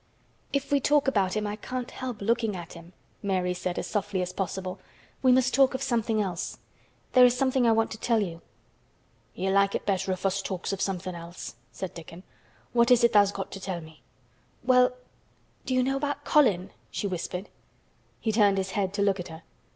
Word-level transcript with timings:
"If 0.51 0.71
we 0.71 0.79
talk 0.79 1.07
about 1.07 1.37
him 1.37 1.45
I 1.45 1.55
can't 1.57 1.91
help 1.91 2.21
looking 2.23 2.55
at 2.55 2.73
him," 2.73 2.91
Mary 3.21 3.53
said 3.53 3.77
as 3.77 3.85
softly 3.85 4.23
as 4.23 4.33
possible. 4.33 4.79
"We 5.21 5.31
must 5.31 5.53
talk 5.53 5.75
of 5.75 5.83
something 5.83 6.19
else. 6.19 6.57
There 7.13 7.23
is 7.23 7.37
something 7.37 7.67
I 7.67 7.71
want 7.71 7.91
to 7.91 7.99
tell 7.99 8.19
you." 8.19 8.41
"He'll 9.33 9.53
like 9.53 9.75
it 9.75 9.85
better 9.85 10.11
if 10.11 10.25
us 10.25 10.41
talks 10.41 10.73
o' 10.73 10.77
somethin' 10.77 11.13
else," 11.13 11.53
said 11.71 11.93
Dickon. 11.93 12.23
"What 12.73 12.89
is 12.89 13.03
it 13.03 13.13
tha's 13.13 13.31
got 13.31 13.51
to 13.51 13.59
tell 13.59 13.79
me?" 13.79 14.01
"Well—do 14.63 15.75
you 15.75 15.83
know 15.83 15.97
about 15.97 16.25
Colin?" 16.25 16.71
she 16.89 17.05
whispered. 17.05 17.49
He 18.19 18.31
turned 18.31 18.57
his 18.57 18.71
head 18.71 18.95
to 18.95 19.03
look 19.03 19.19
at 19.19 19.27
her. 19.27 19.43